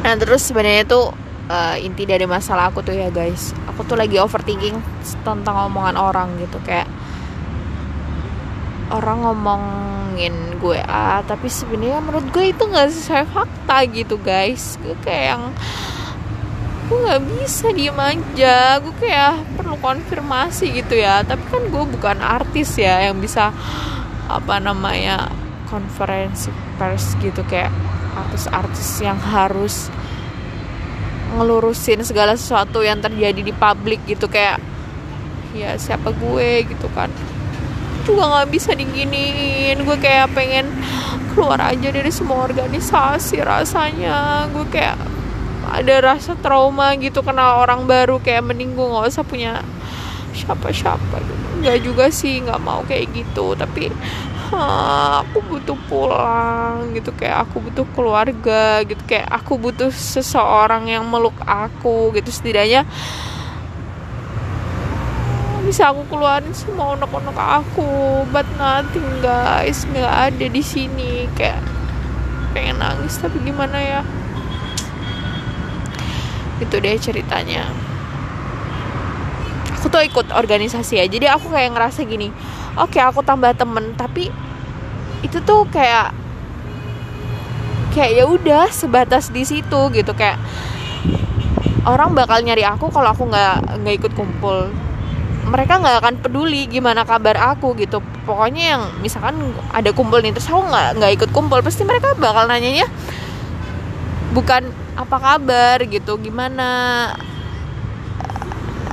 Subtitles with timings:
[0.00, 1.12] nah terus sebenarnya tuh
[1.50, 3.50] uh, inti dari masalah aku tuh ya guys.
[3.74, 4.78] Aku tuh lagi overthinking
[5.26, 6.86] tentang omongan orang gitu kayak
[8.90, 14.78] orang ngomongin gue ah tapi sebenarnya menurut gue itu nggak sesuai fakta gitu guys.
[14.80, 15.42] Gue kayak yang
[16.86, 18.78] gue nggak bisa diem aja.
[18.78, 21.26] Gue kayak perlu konfirmasi gitu ya.
[21.26, 23.50] Tapi kan gue bukan artis ya yang bisa
[24.30, 25.26] apa namanya
[25.66, 27.70] konferensi pers gitu kayak
[28.16, 29.90] artis-artis yang harus
[31.36, 34.58] ngelurusin segala sesuatu yang terjadi di publik gitu kayak
[35.54, 36.66] ya siapa gue?
[36.66, 37.10] gitu kan.
[38.02, 39.82] Juga nggak bisa diginiin.
[39.86, 40.66] Gue kayak pengen
[41.34, 44.50] keluar aja dari semua organisasi rasanya.
[44.50, 44.98] Gue kayak
[45.70, 48.18] ada rasa trauma gitu kenal orang baru.
[48.18, 49.62] Kayak mending gue nggak usah punya
[50.34, 51.16] siapa-siapa.
[51.22, 53.54] Gitu nggak juga sih nggak mau kayak gitu.
[53.54, 53.92] Tapi
[54.56, 57.14] aku butuh pulang gitu.
[57.14, 58.98] Kayak aku butuh keluarga gitu.
[59.06, 62.30] Kayak aku butuh seseorang yang meluk aku gitu.
[62.30, 62.86] Setidaknya
[65.66, 68.24] bisa aku keluarin semua unek-unek aku.
[68.34, 69.86] But nothing guys.
[69.90, 71.30] Nggak ada di sini.
[71.38, 71.62] Kayak
[72.50, 74.00] pengen nangis tapi gimana ya?
[76.60, 77.79] Itu deh ceritanya
[79.90, 81.06] tuh ikut organisasi ya.
[81.10, 82.30] Jadi aku kayak ngerasa gini
[82.78, 84.30] oke okay, aku tambah temen tapi
[85.20, 86.16] itu tuh kayak
[87.92, 90.12] kayak ya udah sebatas di situ gitu.
[90.14, 90.38] Kayak
[91.84, 94.70] orang bakal nyari aku kalau aku nggak nggak ikut kumpul.
[95.50, 97.98] Mereka nggak akan peduli gimana kabar aku gitu.
[98.24, 102.46] Pokoknya yang misalkan ada kumpul nih terus aku nggak nggak ikut kumpul pasti mereka bakal
[102.46, 102.86] nanyanya
[104.30, 105.82] bukan apa kabar?
[105.90, 106.20] gitu.
[106.22, 106.68] Gimana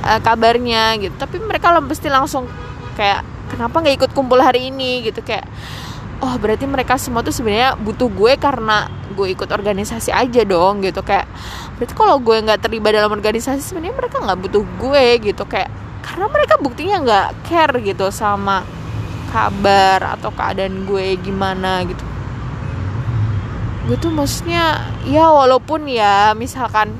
[0.02, 1.14] uh, kabarnya gitu.
[1.18, 2.46] Tapi mereka pasti langsung
[2.94, 5.04] kayak kenapa nggak ikut kumpul hari ini?
[5.06, 5.46] Gitu kayak
[6.18, 10.82] oh berarti mereka semua tuh sebenarnya butuh gue karena gue ikut organisasi aja dong.
[10.82, 11.26] Gitu kayak
[11.78, 15.06] berarti kalau gue nggak terlibat dalam organisasi sebenarnya mereka nggak butuh gue.
[15.32, 15.70] Gitu kayak
[16.02, 18.64] karena mereka buktinya nggak care gitu sama
[19.28, 22.04] kabar atau keadaan gue gimana gitu.
[23.88, 26.92] Gue tuh maksudnya ya walaupun ya misalkan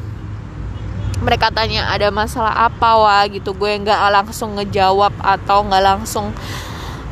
[1.18, 6.30] mereka tanya ada masalah apa wah gitu gue nggak langsung ngejawab atau nggak langsung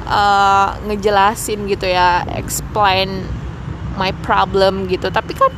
[0.06, 3.27] uh, ngejelasin gitu ya explain
[3.99, 5.11] my problem gitu.
[5.11, 5.50] Tapi kan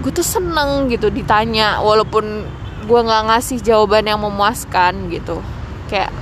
[0.00, 2.46] gue tuh seneng gitu ditanya walaupun
[2.86, 5.42] gue nggak ngasih jawaban yang memuaskan gitu.
[5.90, 6.14] Kayak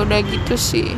[0.00, 0.96] udah gitu sih.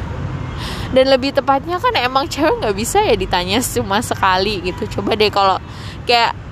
[0.94, 4.86] Dan lebih tepatnya kan emang cewek nggak bisa ya ditanya cuma sekali gitu.
[4.86, 5.58] Coba deh kalau
[6.06, 6.45] kayak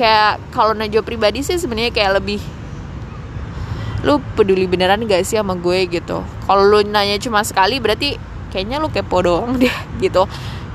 [0.00, 2.40] kayak kalau Najwa pribadi sih sebenarnya kayak lebih
[4.00, 6.24] lu peduli beneran gak sih sama gue gitu?
[6.24, 8.16] Kalau lu nanya cuma sekali berarti
[8.48, 10.24] kayaknya lu kepo doang deh gitu.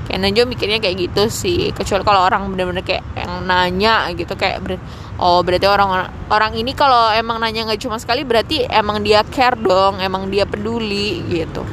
[0.06, 1.74] Kayak Najwa mikirnya kayak gitu sih.
[1.74, 4.78] Kecuali kalau orang bener-bener kayak yang nanya gitu kayak ber
[5.18, 9.58] oh berarti orang orang ini kalau emang nanya nggak cuma sekali berarti emang dia care
[9.58, 11.66] dong emang dia peduli gitu.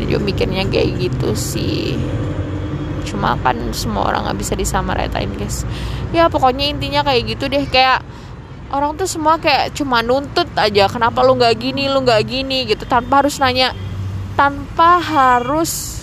[0.00, 2.00] Najwa mikirnya kayak gitu sih
[3.06, 5.62] cuma kan semua orang nggak bisa disamaratain guys.
[6.10, 7.62] Ya pokoknya intinya kayak gitu deh.
[7.70, 8.02] Kayak
[8.74, 12.82] orang tuh semua kayak cuma nuntut aja kenapa lu nggak gini lu nggak gini gitu.
[12.84, 13.70] Tanpa harus nanya
[14.34, 16.02] tanpa harus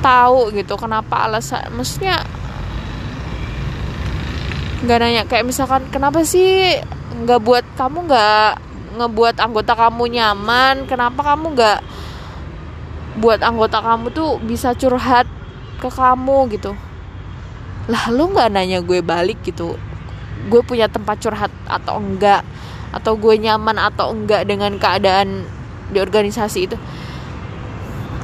[0.00, 2.22] tahu gitu kenapa alasan maksudnya
[4.86, 5.22] nggak nanya.
[5.26, 6.78] Kayak misalkan kenapa sih
[7.26, 8.52] nggak buat kamu nggak
[8.96, 10.86] ngebuat anggota kamu nyaman?
[10.86, 11.78] Kenapa kamu nggak
[13.16, 15.24] buat anggota kamu tuh bisa curhat
[15.80, 16.76] ke kamu gitu.
[17.88, 19.80] Lah lu nggak nanya gue balik gitu.
[20.52, 22.44] Gue punya tempat curhat atau enggak?
[22.92, 25.48] Atau gue nyaman atau enggak dengan keadaan
[25.88, 26.76] di organisasi itu?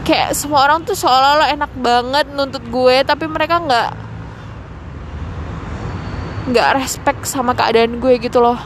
[0.03, 3.91] Kayak semua orang tuh seolah-olah enak banget nuntut gue tapi mereka nggak
[6.43, 8.59] nggak respect sama keadaan gue gitu loh.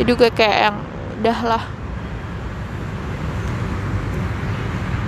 [0.00, 0.76] Jadi gue kayak yang
[1.20, 1.75] udah lah